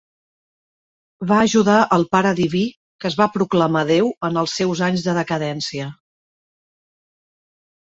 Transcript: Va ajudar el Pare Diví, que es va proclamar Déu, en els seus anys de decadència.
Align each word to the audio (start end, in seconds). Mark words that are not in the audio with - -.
Va 1.31 1.35
ajudar 1.49 1.75
el 1.97 2.05
Pare 2.15 2.31
Diví, 2.39 2.63
que 3.03 3.09
es 3.11 3.19
va 3.21 3.29
proclamar 3.37 3.85
Déu, 3.93 4.11
en 4.31 4.41
els 4.45 4.57
seus 4.63 4.83
anys 4.89 5.07
de 5.11 5.17
decadència. 5.21 5.93